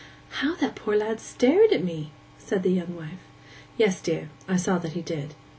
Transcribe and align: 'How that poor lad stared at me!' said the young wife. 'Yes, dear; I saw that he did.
'How 0.39 0.55
that 0.55 0.73
poor 0.73 0.97
lad 0.97 1.19
stared 1.19 1.71
at 1.71 1.83
me!' 1.83 2.11
said 2.39 2.63
the 2.63 2.71
young 2.71 2.95
wife. 2.95 3.19
'Yes, 3.77 4.01
dear; 4.01 4.31
I 4.47 4.55
saw 4.55 4.79
that 4.79 4.93
he 4.93 5.01
did. 5.03 5.35